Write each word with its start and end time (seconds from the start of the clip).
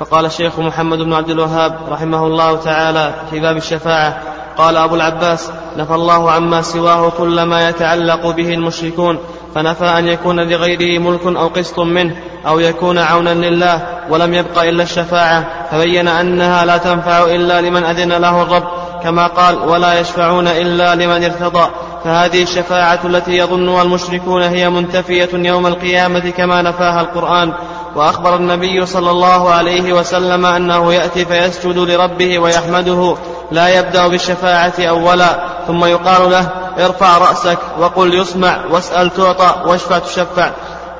فقال 0.00 0.24
الشيخ 0.24 0.58
محمد 0.58 0.98
بن 0.98 1.12
عبد 1.12 1.30
الوهاب 1.30 1.78
رحمه 1.88 2.26
الله 2.26 2.56
تعالى 2.56 3.14
في 3.30 3.40
باب 3.40 3.56
الشفاعة 3.56 4.22
قال 4.58 4.76
أبو 4.76 4.94
العباس 4.94 5.50
نفى 5.76 5.94
الله 5.94 6.30
عما 6.30 6.62
سواه 6.62 7.10
كل 7.10 7.42
ما 7.42 7.68
يتعلق 7.68 8.30
به 8.30 8.54
المشركون 8.54 9.18
فنفى 9.54 9.84
أن 9.84 10.08
يكون 10.08 10.40
لغيره 10.40 10.98
ملك 11.00 11.26
أو 11.26 11.46
قسط 11.46 11.78
منه 11.78 12.16
أو 12.46 12.60
يكون 12.60 12.98
عونا 12.98 13.34
لله 13.34 13.86
ولم 14.10 14.34
يبق 14.34 14.62
إلا 14.62 14.82
الشفاعة 14.82 15.46
فبين 15.70 16.08
أنها 16.08 16.64
لا 16.64 16.76
تنفع 16.76 17.24
إلا 17.24 17.60
لمن 17.60 17.84
أذن 17.84 18.12
له 18.12 18.42
الرب 18.42 18.64
كما 19.02 19.26
قال 19.26 19.58
ولا 19.58 20.00
يشفعون 20.00 20.48
إلا 20.48 20.94
لمن 20.94 21.24
ارتضى 21.24 21.70
فهذه 22.04 22.42
الشفاعة 22.42 23.00
التي 23.04 23.36
يظنها 23.36 23.82
المشركون 23.82 24.42
هي 24.42 24.70
منتفية 24.70 25.28
يوم 25.34 25.66
القيامة 25.66 26.30
كما 26.30 26.62
نفاها 26.62 27.00
القرآن. 27.00 27.52
وأخبر 27.96 28.36
النبي 28.36 28.86
صلى 28.86 29.10
الله 29.10 29.50
عليه 29.50 29.92
وسلم 29.92 30.46
أنه 30.46 30.92
يأتي 30.94 31.24
فيسجد 31.24 31.78
لربه 31.78 32.38
ويحمده 32.38 33.16
لا 33.52 33.68
يبدأ 33.68 34.08
بالشفاعة 34.08 34.74
أولا 34.78 35.38
ثم 35.66 35.84
يقال 35.84 36.30
له 36.30 36.48
ارفع 36.78 37.18
رأسك 37.18 37.58
وقل 37.78 38.14
يسمع 38.14 38.56
واسأل 38.70 39.10
تعطى 39.10 39.54
واشفع 39.66 39.98
تشفع. 39.98 40.50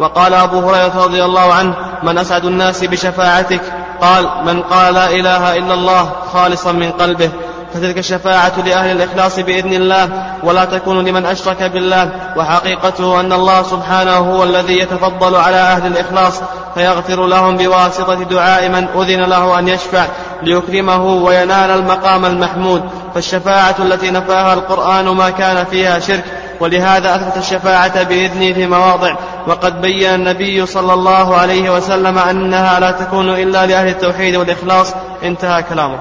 وقال 0.00 0.34
أبو 0.34 0.70
هريرة 0.70 1.04
رضي 1.04 1.24
الله 1.24 1.52
عنه 1.52 1.74
من 2.02 2.18
أسعد 2.18 2.44
الناس 2.44 2.84
بشفاعتك؟ 2.84 3.60
قال 4.00 4.30
من 4.44 4.62
قال 4.62 4.94
لا 4.94 5.10
إله 5.10 5.56
إلا 5.56 5.74
الله 5.74 6.12
خالصا 6.32 6.72
من 6.72 6.90
قلبه. 6.90 7.30
فتلك 7.76 7.98
الشفاعة 7.98 8.52
لأهل 8.66 8.96
الإخلاص 8.96 9.40
بإذن 9.40 9.72
الله 9.72 10.08
ولا 10.42 10.64
تكون 10.64 11.04
لمن 11.04 11.26
أشرك 11.26 11.62
بالله. 11.62 12.10
وحقيقته 12.36 13.20
أن 13.20 13.32
الله 13.32 13.62
سبحانه 13.62 14.16
هو 14.16 14.44
الذي 14.44 14.78
يتفضل 14.78 15.34
على 15.34 15.56
أهل 15.56 15.86
الإخلاص 15.86 16.40
فيغفر 16.74 17.26
لهم 17.26 17.56
بواسطة 17.56 18.14
دعاء 18.14 18.68
من 18.68 18.88
أذن 18.96 19.20
له 19.20 19.58
أن 19.58 19.68
يشفع 19.68 20.06
ليكرمه 20.42 21.04
وينال 21.04 21.70
المقام 21.70 22.24
المحمود. 22.24 22.82
فالشفاعة 23.14 23.74
التي 23.78 24.10
نفاها 24.10 24.54
القرآن 24.54 25.04
ما 25.04 25.30
كان 25.30 25.64
فيها 25.64 25.98
شرك 25.98 26.24
ولهذا 26.60 27.14
أثبت 27.16 27.36
الشفاعة 27.36 28.02
بإذنه 28.02 28.52
في 28.52 28.66
مواضع. 28.66 29.16
وقد 29.46 29.80
بين 29.80 30.14
النبي 30.14 30.66
صلى 30.66 30.94
الله 30.94 31.36
عليه 31.36 31.70
وسلم 31.70 32.18
أنها 32.18 32.80
لا 32.80 32.90
تكون 32.90 33.28
إلا 33.28 33.66
لأهل 33.66 33.88
التوحيد 33.88 34.36
والإخلاص. 34.36 34.94
انتهى 35.22 35.62
كلامه. 35.62 35.98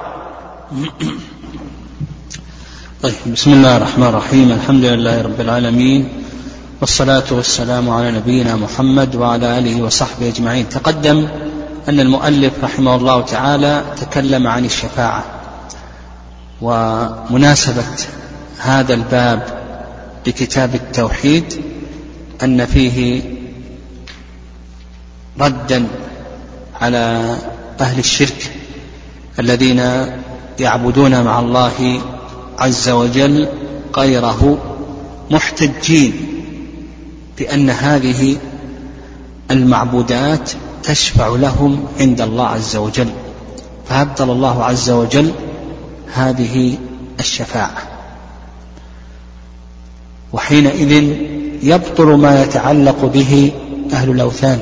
طيب 3.02 3.14
بسم 3.32 3.52
الله 3.52 3.76
الرحمن 3.76 4.06
الرحيم. 4.06 4.52
الحمد 4.52 4.84
لله 4.84 5.22
رب 5.22 5.40
العالمين 5.40 6.08
والصلاة 6.80 7.24
والسلام 7.30 7.90
على 7.90 8.10
نبينا 8.12 8.56
محمد 8.56 9.14
وعلى 9.16 9.58
آله 9.58 9.82
وصحبه 9.82 10.28
أجمعين. 10.28 10.68
تقدم 10.68 11.28
أن 11.88 12.00
المؤلف 12.00 12.52
رحمه 12.64 12.96
الله 12.96 13.20
تعالى 13.22 13.84
تكلم 14.00 14.46
عن 14.46 14.64
الشفاعة 14.64 15.24
ومناسبة 16.62 17.84
هذا 18.58 18.94
الباب 18.94 19.42
لكتاب 20.26 20.74
التوحيد 20.74 21.44
أن 22.42 22.66
فيه 22.66 23.22
ردا 25.40 25.86
على 26.80 27.36
أهل 27.80 27.98
الشرك 27.98 28.52
الذين 29.38 29.82
يعبدون 30.60 31.22
مع 31.22 31.40
الله 31.40 32.00
عز 32.58 32.88
وجل 32.88 33.48
غيره 33.96 34.58
محتجين 35.30 36.12
بأن 37.38 37.70
هذه 37.70 38.36
المعبودات 39.50 40.50
تشفع 40.82 41.28
لهم 41.28 41.84
عند 42.00 42.20
الله 42.20 42.46
عز 42.46 42.76
وجل. 42.76 43.08
فأبطل 43.88 44.30
الله 44.30 44.64
عز 44.64 44.90
وجل 44.90 45.32
هذه 46.14 46.78
الشفاعة. 47.20 47.82
وحينئذ 50.32 50.92
يبطل 51.62 52.06
ما 52.06 52.42
يتعلق 52.42 53.04
به 53.04 53.52
أهل 53.92 54.10
الأوثان 54.10 54.58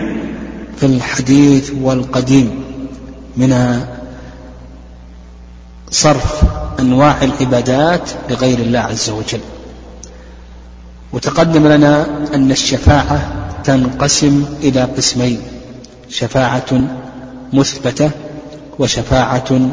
في 0.78 0.86
الحديث 0.86 1.72
والقديم 1.82 2.62
من 3.36 3.52
صرف 5.90 6.42
أنواع 6.80 7.22
العبادات 7.22 8.10
لغير 8.30 8.58
الله 8.58 8.78
عز 8.78 9.10
وجل. 9.10 9.40
وتقدم 11.12 11.66
لنا 11.66 12.06
أن 12.34 12.50
الشفاعة 12.50 13.32
تنقسم 13.64 14.44
إلى 14.62 14.82
قسمين 14.82 15.42
شفاعة 16.08 16.80
مثبتة 17.52 18.10
وشفاعة 18.78 19.70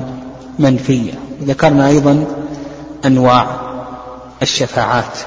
منفية. 0.60 1.14
ذكرنا 1.44 1.88
أيضا 1.88 2.26
أنواع 3.06 3.48
الشفاعات. 4.42 5.18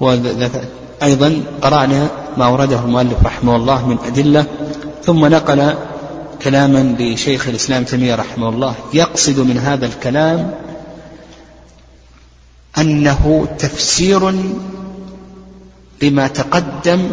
وأيضا 0.00 1.42
قرأنا 1.62 2.08
ما 2.36 2.44
أورده 2.44 2.78
المؤلف 2.78 3.24
رحمه 3.24 3.56
الله 3.56 3.88
من 3.88 3.98
أدلة 4.06 4.44
ثم 5.04 5.26
نقل 5.26 5.74
كلاما 6.42 6.96
لشيخ 6.98 7.48
الإسلام 7.48 7.84
تيمية 7.84 8.14
رحمه 8.14 8.48
الله. 8.48 8.74
يقصد 8.94 9.40
من 9.40 9.58
هذا 9.58 9.86
الكلام 9.86 10.54
أنه 12.78 13.48
تفسير 13.58 14.30
لما 16.02 16.28
تقدم 16.28 17.10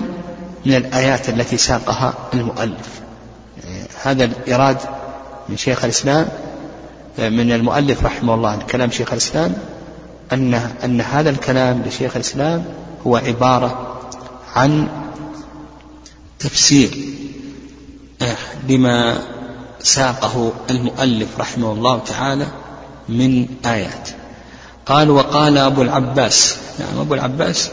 من 0.65 0.75
الآيات 0.75 1.29
التي 1.29 1.57
ساقها 1.57 2.13
المؤلف. 2.33 3.01
هذا 4.03 4.23
الإراد 4.25 4.77
من 5.49 5.57
شيخ 5.57 5.83
الإسلام 5.83 6.27
من 7.17 7.51
المؤلف 7.51 8.05
رحمه 8.05 8.33
الله 8.33 8.57
كلام 8.57 8.91
شيخ 8.91 9.11
الإسلام 9.11 9.53
أن 10.33 10.53
أن 10.83 11.01
هذا 11.01 11.29
الكلام 11.29 11.83
لشيخ 11.87 12.15
الإسلام 12.15 12.65
هو 13.07 13.17
عبارة 13.17 13.99
عن 14.55 14.87
تفسير. 16.39 17.18
لما 18.69 19.21
ساقه 19.79 20.53
المؤلف 20.69 21.39
رحمه 21.39 21.71
الله 21.71 21.99
تعالى 21.99 22.47
من 23.09 23.47
آيات. 23.65 24.09
قال 24.85 25.09
وقال 25.09 25.57
أبو 25.57 25.81
العباس 25.81 26.55
نعم 26.79 26.99
أبو 26.99 27.13
العباس 27.13 27.69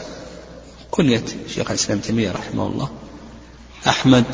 كنية 0.91 1.23
شيخ 1.55 1.69
الإسلام 1.69 1.99
تيمية 1.99 2.31
رحمه 2.31 2.67
الله 2.67 2.89
أحمد 3.87 4.25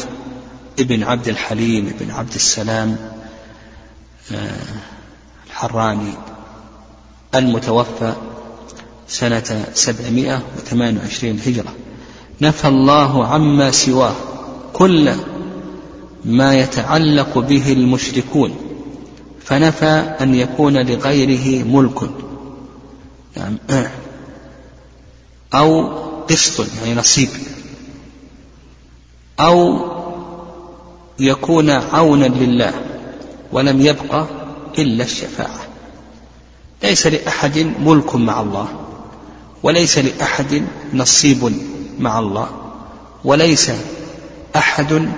ابن 0.79 1.03
عبد 1.03 1.28
الحليم 1.28 1.94
ابن 2.00 2.12
عبد 2.12 2.34
السلام 2.34 2.97
الحراني 5.47 6.13
المتوفى 7.35 8.13
سنة 9.07 9.66
سبعمائة 9.73 10.41
وثمان 10.57 10.97
وعشرين 10.97 11.40
هجرة. 11.46 11.73
نفى 12.41 12.68
الله 12.68 13.28
عما 13.28 13.72
سواه 13.72 14.16
كل 14.73 15.13
ما 16.25 16.56
يتعلق 16.56 17.38
به 17.38 17.73
المشركون 17.73 18.56
فنفى 19.45 20.16
أن 20.22 20.35
يكون 20.35 20.78
لغيره 20.78 21.66
ملك. 21.66 22.09
يعني 23.38 23.57
أو 25.53 25.88
قسط 26.29 26.66
يعني 26.84 26.95
نصيب. 26.95 27.29
أو 29.39 29.79
يكون 31.19 31.69
عونا 31.69 32.25
لله 32.25 32.73
ولم 33.51 33.81
يبق 33.81 34.25
إلا 34.78 35.03
الشفاعة. 35.03 35.59
ليس 36.84 37.07
لأحد 37.07 37.57
ملك 37.79 38.16
مع 38.16 38.41
الله 38.41 38.67
وليس 39.63 39.97
لأحد 39.97 40.63
نصيب 40.94 41.53
مع 42.00 42.19
الله 42.19 42.50
وليس 43.23 43.72
أحد 44.55 45.09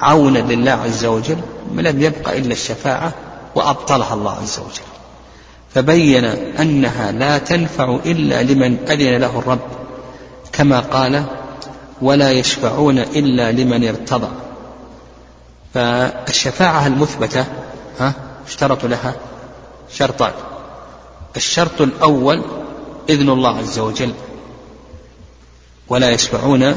عونا 0.00 0.38
لله 0.38 0.70
عز 0.70 1.04
وجل 1.04 1.38
لم 1.72 2.02
يبق 2.02 2.28
إلا 2.28 2.52
الشفاعة 2.52 3.12
وأبطلها 3.54 4.14
الله 4.14 4.32
عز 4.32 4.58
وجل. 4.58 4.82
فبين 5.74 6.24
أنها 6.24 7.12
لا 7.12 7.38
تنفع 7.38 7.98
إلا 8.06 8.42
لمن 8.42 8.78
أذن 8.88 9.16
له 9.16 9.38
الرب 9.38 9.60
كما 10.52 10.80
قال 10.80 11.24
ولا 12.02 12.30
يشفعون 12.30 12.98
إلا 12.98 13.52
لمن 13.52 13.88
ارتضى 13.88 14.28
فالشفاعة 15.74 16.86
المثبتة 16.86 17.44
ها 18.00 18.12
اشترط 18.46 18.84
لها 18.84 19.14
شرطان. 19.92 20.32
الشرط 21.36 21.80
الأول 21.80 22.42
إذن 23.08 23.30
الله 23.30 23.58
عز 23.58 23.78
وجل. 23.78 24.12
ولا 25.88 26.10
يشفعون 26.10 26.74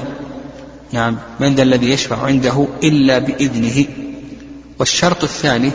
نعم. 0.93 1.17
من 1.39 1.55
ذا 1.55 1.63
الذي 1.63 1.91
يشفع 1.91 2.25
عنده 2.25 2.67
إلا 2.83 3.19
بإذنه. 3.19 3.85
والشرط 4.79 5.23
الثاني 5.23 5.71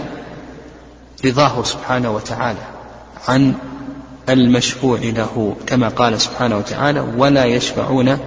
رضاه 1.25 1.63
سبحانه 1.63 2.11
وتعالى 2.11 2.67
عن 3.29 3.55
المشفوع 4.29 4.99
له 4.99 5.57
كما 5.67 5.89
قال 5.89 6.21
سبحانه 6.21 6.57
وتعالى 6.57 7.01
ولا 7.01 7.45
يشفعون 7.45 8.19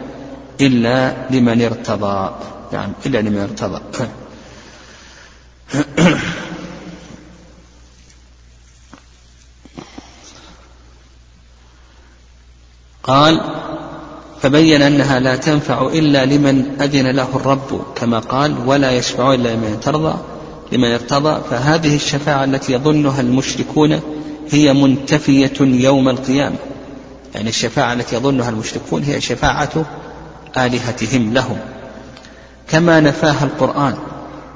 إلا 0.62 1.30
لمن 1.30 1.62
ارتضى. 1.62 2.36
نعم 2.74 2.94
إلا 3.06 3.18
لمن 3.18 3.40
ارتضى. 3.40 3.82
قال 13.04 13.61
فبين 14.42 14.82
أنها 14.82 15.20
لا 15.20 15.36
تنفع 15.36 15.88
إلا 15.88 16.26
لمن 16.26 16.82
أذن 16.82 17.08
له 17.08 17.28
الرب 17.36 17.82
كما 17.96 18.20
قال 18.20 18.56
ولا 18.66 18.92
يشفع 18.92 19.34
إلا 19.34 19.56
لمن 19.56 19.80
ترضى 19.80 20.14
لمن 20.72 20.92
ارتضى. 20.92 21.42
فهذه 21.50 21.96
الشفاعة 21.96 22.44
التي 22.44 22.74
يظنها 22.74 23.22
المشركون 23.22 24.00
هي 24.50 24.74
منتفية 24.74 25.54
يوم 25.62 26.10
القيامة. 26.10 26.56
يعني 27.36 27.50
الشفاعة 27.50 27.94
التي 27.94 28.16
يظنها 28.16 28.50
المشركون 28.50 29.04
هي 29.04 29.22
شفاعة 29.22 29.86
آلهتهم 30.58 31.34
لهم. 31.34 31.58
كما 32.68 33.00
نفاها 33.00 33.46
القرآن 33.46 33.96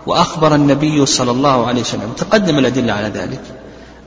وأخبر 0.06 0.56
النبي 0.56 1.06
صلى 1.06 1.32
الله 1.32 1.68
عليه 1.68 1.82
وسلم 1.82 2.12
تقدم 2.18 2.60
الأدلة 2.60 2.94
على 2.94 3.08
ذلك 3.08 3.42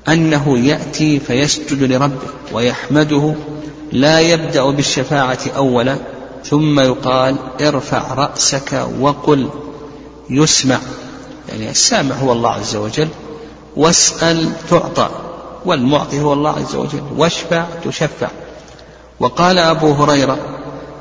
أنه 0.08 0.58
يأتي 0.58 1.20
فيسجد 1.20 1.92
لربه 1.92 2.28
ويحمده 2.52 3.34
لا 3.92 4.20
يبدأ 4.20 4.70
بالشفاعة 4.70 5.38
أولا 5.56 5.98
ثم 6.44 6.80
يقال 6.80 7.36
ارفع 7.60 8.14
رأسك 8.14 8.86
وقل 9.00 9.48
يسمع. 10.30 10.78
يعني 11.48 11.70
السامع 11.70 12.14
هو 12.14 12.32
الله 12.32 12.50
عز 12.50 12.76
وجل 12.76 13.08
واسأل 13.76 14.52
تعطى 14.70 15.10
والمعطي 15.64 16.20
هو 16.20 16.32
الله 16.32 16.50
عز 16.50 16.74
وجل 16.74 17.02
واشفع 17.16 17.64
تشفع. 17.84 18.28
وقال 19.20 19.58
أبو 19.58 19.92
هريرة 19.92 20.38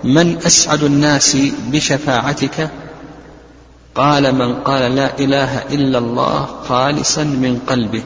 من 0.04 0.38
أسعد 0.46 0.84
الناس 0.84 1.38
بشفاعتك؟ 1.68 2.70
قال 3.96 4.36
من 4.36 4.56
قال 4.56 4.96
لا 4.96 5.20
إله 5.20 5.58
إلا 5.58 5.98
الله 5.98 6.48
خالصا 6.70 7.24
من 7.24 7.60
قلبه. 7.68 8.04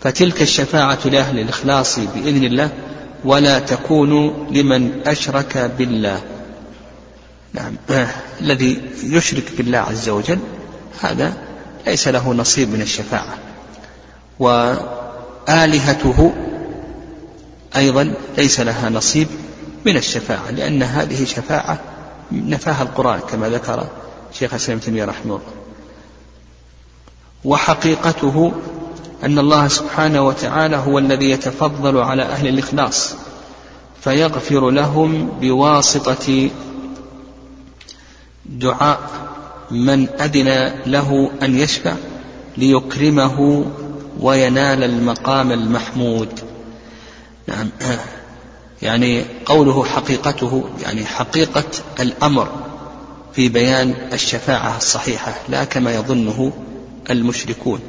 فتلك 0.00 0.42
الشفاعة 0.42 0.98
لأهل 1.04 1.38
الإخلاص 1.38 1.98
بإذن 1.98 2.44
الله 2.44 2.70
ولا 3.24 3.58
تكون 3.58 4.46
لمن 4.50 5.00
أشرك 5.06 5.70
بالله. 5.78 6.20
نعم. 7.52 7.76
الذي 8.40 8.82
يشرك 9.02 9.52
بالله 9.58 9.78
عز 9.78 10.08
وجل 10.08 10.38
هذا 11.00 11.32
ليس 11.86 12.08
له 12.08 12.34
نصيب 12.34 12.68
من 12.68 12.82
الشفاعة. 12.82 13.38
وآلهته 14.38 16.32
أيضا 17.76 18.14
ليس 18.38 18.60
لها 18.60 18.88
نصيب 18.88 19.28
من 19.86 19.96
الشفاعة 19.96 20.50
لأن 20.50 20.82
هذه 20.82 21.24
شفاعة 21.24 21.78
نفاها 22.32 22.82
القرآن 22.82 23.20
كما 23.20 23.48
ذكر 23.48 23.86
شيخ 24.32 24.52
الإسلام 24.52 24.78
تيمية 24.78 25.04
رحمه 25.04 25.34
الله. 25.34 25.60
وحقيقته 27.44 28.52
أن 29.24 29.38
الله 29.38 29.68
سبحانه 29.68 30.26
وتعالى 30.26 30.76
هو 30.76 30.98
الذي 30.98 31.30
يتفضل 31.30 31.98
على 31.98 32.22
أهل 32.22 32.48
الإخلاص 32.48 33.14
فيغفر 34.04 34.70
لهم 34.70 35.28
بواسطة 35.40 36.50
دعاء 38.46 39.00
من 39.70 40.08
أذن 40.08 40.72
له 40.86 41.30
أن 41.42 41.58
يشفع 41.58 41.94
ليكرمه 42.56 43.66
وينال 44.20 44.84
المقام 44.84 45.52
المحمود. 45.52 46.40
نعم. 47.48 47.68
يعني 48.82 49.24
قوله 49.46 49.84
حقيقته 49.84 50.64
يعني 50.82 51.04
حقيقة 51.04 51.64
الأمر 52.00 52.48
في 53.32 53.48
بيان 53.48 53.94
الشفاعة 54.12 54.76
الصحيحة 54.76 55.34
لا 55.48 55.64
كما 55.64 55.94
يظنه 55.94 56.52
المشركون. 57.10 57.80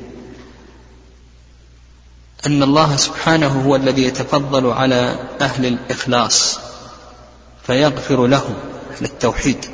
أن 2.46 2.64
الله 2.64 2.96
سبحانه 2.96 3.62
هو 3.68 3.76
الذي 3.76 4.04
يتفضل 4.04 4.68
على 4.68 5.20
أهل 5.42 5.66
الإخلاص 5.66 6.60
فيغفر 7.64 8.28
لهم 8.28 8.54
أهل 8.96 9.06
التوحيد 9.06 9.66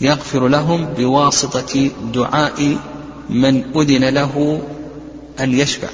يغفر 0.00 0.48
لهم 0.48 0.84
بواسطة 0.84 1.90
دعاء 2.12 2.76
من 3.30 3.76
أذن 3.76 4.04
له 4.04 4.62
أن 5.40 5.54
يشفع 5.54 5.88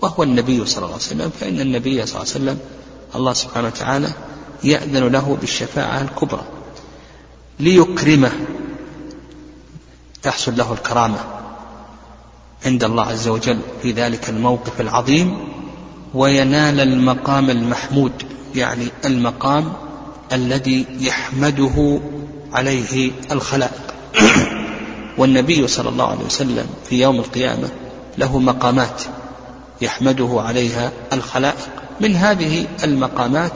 وهو 0.00 0.22
النبي 0.22 0.66
صلى 0.66 0.78
الله 0.78 0.94
عليه 0.94 0.96
وسلم 0.96 1.30
فإن 1.40 1.60
النبي 1.60 2.06
صلى 2.06 2.22
الله 2.22 2.32
عليه 2.34 2.44
وسلم 2.44 2.58
الله 3.14 3.32
سبحانه 3.32 3.66
وتعالى 3.66 4.08
يأذن 4.64 5.08
له 5.08 5.36
بالشفاعة 5.40 6.00
الكبرى 6.00 6.44
ليكرمه 7.60 8.32
تحصل 10.22 10.56
له 10.56 10.72
الكرامة. 10.72 11.37
عند 12.66 12.84
الله 12.84 13.02
عز 13.02 13.28
وجل 13.28 13.58
في 13.82 13.92
ذلك 13.92 14.28
الموقف 14.28 14.80
العظيم 14.80 15.38
وينال 16.14 16.80
المقام 16.80 17.50
المحمود 17.50 18.12
يعني 18.54 18.88
المقام 19.04 19.72
الذي 20.32 20.86
يحمده 21.00 22.00
عليه 22.52 23.10
الخلائق. 23.32 23.94
والنبي 25.18 25.66
صلى 25.66 25.88
الله 25.88 26.06
عليه 26.06 26.24
وسلم 26.24 26.66
في 26.88 27.02
يوم 27.02 27.16
القيامة 27.16 27.68
له 28.18 28.38
مقامات 28.38 29.02
يحمده 29.80 30.42
عليها 30.46 30.92
الخلائق. 31.12 31.68
من 32.00 32.16
هذه 32.16 32.66
المقامات 32.84 33.52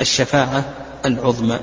الشفاعة 0.00 0.64
العظمى. 1.06 1.58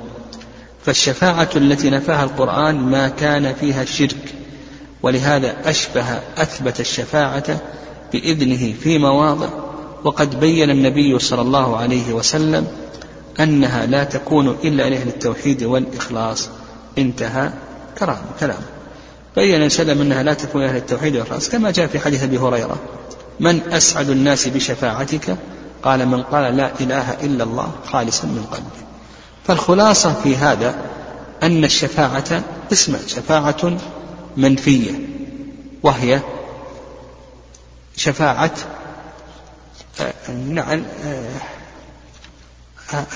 فالشفاعة 0.86 1.48
التي 1.56 1.90
نفاها 1.90 2.24
القرآن 2.24 2.74
ما 2.74 3.08
كان 3.08 3.54
فيها 3.54 3.82
الشرك 3.82 4.34
ولهذا 5.02 5.56
أشبه 5.64 6.20
أثبت 6.36 6.80
الشفاعة 6.80 7.60
بإذنه 8.12 8.74
في 8.82 8.98
مواضع 8.98 9.48
وقد 10.04 10.40
بين 10.40 10.70
النبي 10.70 11.18
صلى 11.18 11.40
الله 11.40 11.76
عليه 11.76 12.12
وسلم 12.12 12.66
أنها 13.40 13.86
لا 13.86 14.04
تكون 14.04 14.48
إلا 14.64 14.90
لأهل 14.90 15.08
التوحيد 15.08 15.62
والإخلاص. 15.62 16.48
انتهى 16.98 17.50
كلام 17.98 18.18
كلام. 18.40 18.60
بين 19.36 19.68
سلم 19.68 20.00
أنها 20.00 20.22
لا 20.22 20.34
تكون 20.34 20.62
لأهل 20.62 20.76
التوحيد 20.76 21.16
والإخلاص 21.16 21.48
كما 21.48 21.70
جاء 21.70 21.86
في 21.86 21.98
حديث 21.98 22.22
أبي 22.22 22.38
هريرة 22.38 22.76
من 23.40 23.60
أسعد 23.72 24.10
الناس 24.10 24.48
بشفاعتك؟ 24.48 25.36
قال 25.82 26.08
من 26.08 26.22
قال 26.22 26.56
لا 26.56 26.70
إله 26.80 27.12
إلا 27.12 27.44
الله 27.44 27.70
خالصا 27.86 28.26
من 28.26 28.44
قلبه 28.52 28.88
فالخلاصة 29.44 30.14
في 30.22 30.36
هذا 30.36 30.74
أن 31.42 31.64
الشفاعة 31.64 32.42
اسم 32.72 32.96
شفاعة 33.06 33.76
منفية 34.38 34.90
وهي 35.82 36.20
شفاعة 37.96 38.54
نعم 40.28 40.82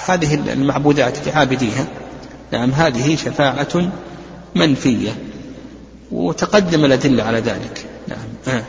هذه 0.06 0.35
المعبودات 0.35 1.28
لعابديها 1.28 1.87
نعم 2.52 2.70
هذه 2.70 3.16
شفاعة 3.16 3.92
منفية 4.54 5.16
وتقدم 6.12 6.85
الأدلة 6.85 7.23
على 7.23 7.40
ذلك. 7.40 7.87
نعم 8.08 8.62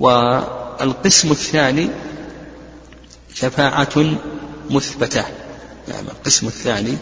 والقسم 0.00 1.30
الثاني 1.30 1.88
شفاعة 3.34 4.16
مثبتة. 4.70 5.24
نعم 5.88 6.04
القسم 6.04 6.46
الثاني 6.46 6.96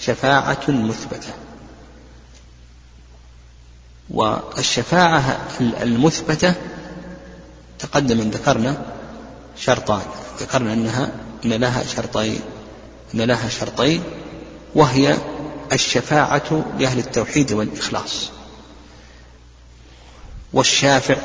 شفاعة 0.00 0.64
مثبتة. 0.68 1.32
والشفاعة 4.10 5.40
المثبتة 5.60 6.54
تقدم 7.78 8.20
أن 8.20 8.30
ذكرنا 8.30 8.82
شرطان. 9.56 10.02
ذكرنا 10.40 10.72
أنها 10.72 11.12
أن 11.44 11.52
لها 11.52 11.82
شرطين. 11.82 12.40
أن 13.14 13.20
لها 13.20 13.48
شرطين 13.48 14.02
وهي 14.74 15.16
الشفاعة 15.72 16.64
لأهل 16.78 16.98
التوحيد 16.98 17.52
والإخلاص. 17.52 18.30
والشافع 20.52 21.16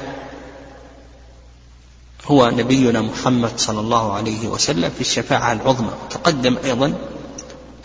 هو 2.26 2.50
نبينا 2.50 3.02
محمد 3.02 3.60
صلى 3.60 3.80
الله 3.80 4.14
عليه 4.14 4.48
وسلم 4.48 4.90
في 4.90 5.02
الشفاعة 5.02 5.54
العظمى. 5.54 5.94
تقدم 6.10 6.58
أيضا 6.64 6.94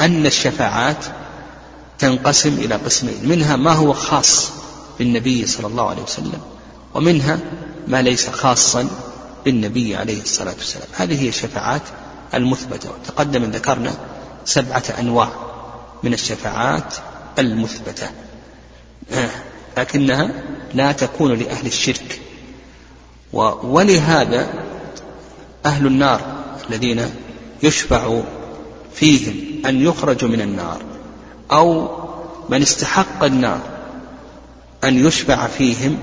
أن 0.01 0.27
الشفاعات 0.27 1.05
تنقسم 1.99 2.55
إلى 2.55 2.75
قسمين. 2.75 3.29
منها 3.29 3.57
ما 3.57 3.73
هو 3.73 3.93
خاص. 3.93 4.51
بالنبي 4.99 5.47
صلى 5.47 5.67
الله 5.67 5.91
عليه 5.91 6.03
وسلم 6.03 6.41
ومنها 6.95 7.39
ما 7.89 8.03
ليس 8.03 8.31
خاصا 8.31 8.89
بالنبي 9.45 9.97
عليه 9.97 10.23
الصلاة 10.23 10.55
والسلام. 10.59 10.89
هذه 10.93 11.23
هي 11.23 11.29
الشفاعات 11.29 11.83
المثبتة. 12.35 12.91
وتقدم 12.91 13.45
أن 13.45 13.51
ذكرنا 13.51 13.95
سبعة 14.45 14.83
أنواع 14.99 15.29
من 16.03 16.15
الشفاعات 16.15 16.95
المثبتة. 17.39 18.11
لكنها 19.79 20.31
لا 20.75 20.93
تكون 20.93 21.35
لأهل 21.35 21.67
الشرك. 21.67 22.21
ولهذا 23.63 24.49
أهل 25.67 25.87
النار 25.87 26.21
الذين 26.71 27.11
يشفع 27.63 28.21
فيهم 28.95 29.67
أن 29.67 29.83
يخرجوا 29.83 30.29
من 30.29 30.41
النار 30.41 30.83
أو 31.53 31.89
من 32.49 32.63
استحق 32.63 33.25
النار 33.25 33.78
أن 34.85 35.07
يشفع 35.07 35.47
فيهم 35.47 35.99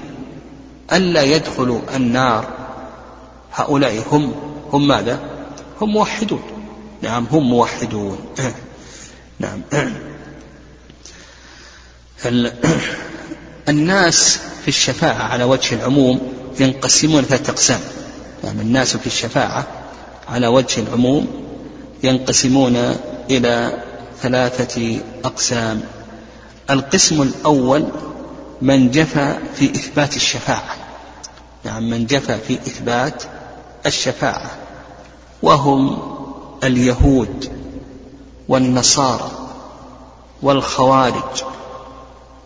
ألا 0.94 1.24
يدخلوا 1.24 1.82
النار. 1.96 2.48
هؤلاء 3.54 4.04
هم 4.12 4.34
هم 4.74 4.88
ماذا؟ 4.88 5.20
هم 5.82 5.90
موحدون. 5.90 6.42
نعم 7.02 7.28
هم 7.32 7.50
موحدون. 7.50 8.18
نعم. 9.40 9.62
الناس 13.70 14.40
في 14.62 14.68
الشفاعة 14.68 15.24
على 15.24 15.44
وجه 15.44 15.76
العموم 15.76 16.34
ينقسمون 16.60 17.24
ثلاثة 17.24 17.52
أقسام. 17.52 17.80
نعم 18.44 18.60
الناس 18.60 18.98
في 18.98 19.08
الشفاعة 19.08 19.68
على 20.30 20.48
وجه 20.48 20.82
العموم 20.82 21.28
ينقسمون 22.04 22.76
إلى 23.32 23.84
ثلاثة 24.22 25.00
أقسام. 25.26 25.82
القسم 26.70 27.22
الأول 27.22 27.86
من 28.62 28.92
جفى 28.92 29.38
في 29.56 29.66
إثبات 29.66 30.16
الشفاعة. 30.16 30.76
نعم 31.64 31.90
من 31.90 32.06
جفى 32.06 32.38
في 32.38 32.54
إثبات 32.54 33.24
الشفاعة. 33.86 34.52
وهم 35.42 36.02
اليهود 36.64 37.52
والنصارى 38.48 39.32
والخوارج 40.42 41.44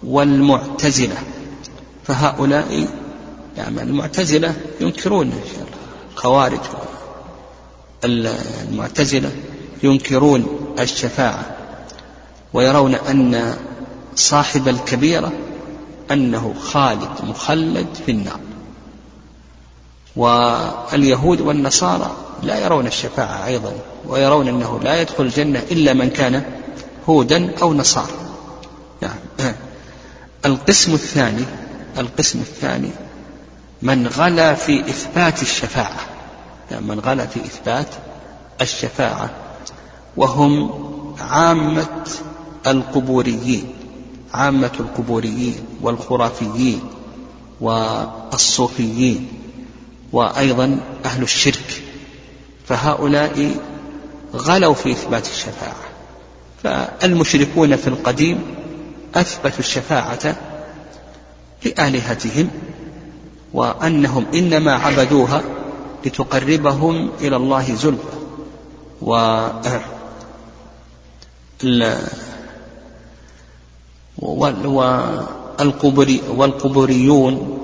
والمعتزلة. 0.03 1.17
فهؤلاء 2.03 2.87
يعني 3.57 3.81
المعتزلة 3.81 4.55
ينكرون 4.81 5.41
الخوارج 6.13 6.59
المعتزلة 8.03 9.31
ينكرون 9.83 10.45
الشفاعة. 10.79 11.55
ويرون 12.53 12.95
أن 12.95 13.57
صاحب 14.15 14.67
الكبيرة 14.67 15.31
أنه 16.11 16.53
خالد 16.59 17.09
مخلد 17.23 17.87
في 18.05 18.11
النار. 18.11 18.39
واليهود 20.15 21.41
والنصارى 21.41 22.11
لا 22.43 22.59
يرون 22.59 22.87
الشفاعة 22.87 23.45
أيضا 23.45 23.73
ويرون 24.07 24.47
أنه 24.47 24.79
لا 24.83 25.01
يدخل 25.01 25.23
الجنة 25.23 25.63
إلا 25.71 25.93
من 25.93 26.09
كان 26.09 26.43
هودا 27.09 27.51
أو 27.61 27.73
نصارى. 27.73 28.11
نعم. 29.01 29.17
القسم 30.45 30.93
الثاني 30.93 31.45
القسم 31.97 32.39
الثاني 32.39 32.91
من 33.81 34.07
غلا 34.07 34.53
في 34.53 34.79
إثبات 34.79 35.41
الشفاعة. 35.41 35.99
يعني 36.71 36.85
من 36.85 36.99
غلا 36.99 37.25
في 37.25 37.39
إثبات 37.39 37.87
الشفاعة 38.61 39.29
وهم 40.17 40.71
عامة 41.19 42.07
القبوريين. 42.67 43.78
عامة 44.33 44.71
القبوريين 44.79 45.55
والخرافيين 45.81 46.81
والصوفيين 47.61 49.27
وأيضا 50.11 50.79
أهل 51.05 51.23
الشرك 51.23 51.81
فهؤلاء 52.65 53.55
غلوا 54.35 54.73
في 54.73 54.91
إثبات 54.91 55.27
الشفاعة. 55.27 55.75
فالمشركون 56.63 57.75
في 57.75 57.87
القديم 57.87 58.41
أثبتوا 59.15 59.59
الشفاعة 59.59 60.35
لآلهتهم 61.65 62.49
وأنهم 63.53 64.25
إنما 64.33 64.73
عبدوها 64.73 65.41
لتقربهم 66.05 67.09
إلى 67.21 67.35
الله 67.35 67.75
زلفى. 67.75 68.19
و 69.01 69.15
والقبري 75.59 76.21
والقبوريون 76.35 77.57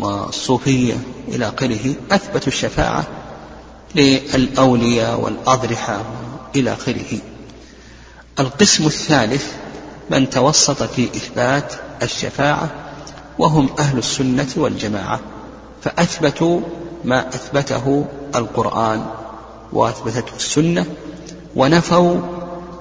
والصوفية 0.00 0.94
إلى 1.28 1.48
آخره 1.48 1.94
أثبتوا 2.10 2.48
الشفاعة 2.48 3.04
للأولياء 3.94 5.20
والأضرحة 5.20 6.02
إلى 6.56 6.72
آخره. 6.72 7.18
القسم 8.38 8.86
الثالث 8.86 9.52
من 10.10 10.30
توسط 10.30 10.82
في 10.82 11.04
إثبات 11.04 11.74
الشفاعة 12.02 12.70
وهم 13.38 13.68
أهل 13.78 13.98
السنة 13.98 14.48
والجماعة 14.56 15.20
فأثبتوا 15.82 16.60
ما 17.04 17.28
أثبته 17.28 18.04
القرآن 18.34 19.06
وأثبتته 19.72 20.36
السنة 20.36 20.86
ونفوا 21.56 22.16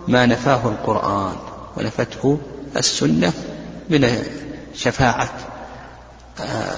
ما 0.08 0.26
نفاه 0.26 0.70
القرآن 0.70 1.36
ونفته 1.78 2.38
السنة 2.78 3.34
من 3.90 4.24
شفاعة 4.76 5.30
آه، 6.40 6.78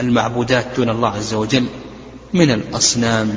المعبودات 0.00 0.66
دون 0.76 0.90
الله 0.90 1.08
عز 1.08 1.34
وجل 1.34 1.66
من 2.32 2.50
الأصنام 2.50 3.36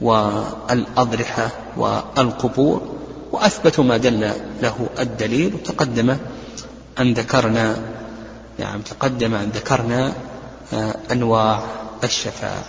والأضرحة 0.00 1.50
والقبور. 1.76 2.98
وأثبتوا 3.32 3.84
ما 3.84 3.96
دل 3.96 4.30
له 4.62 4.88
الدليل 4.98 5.54
وتقدم 5.54 6.16
أن 6.98 7.14
ذكرنا 7.14 7.76
يعني 8.58 8.82
تقدم 8.82 9.34
أن 9.34 9.50
ذكرنا 9.54 10.12
آه، 10.72 10.94
أنواع 11.12 11.62
الشفاعة. 12.04 12.64